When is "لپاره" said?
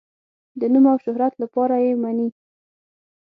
1.43-1.75